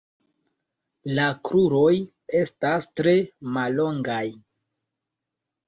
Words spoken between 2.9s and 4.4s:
tre mallongaj.